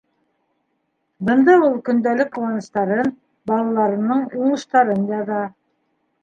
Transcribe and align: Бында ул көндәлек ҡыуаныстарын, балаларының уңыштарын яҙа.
Бында 1.27 1.57
ул 1.65 1.75
көндәлек 1.89 2.31
ҡыуаныстарын, 2.37 3.13
балаларының 3.53 4.25
уңыштарын 4.41 5.07
яҙа. 5.13 5.45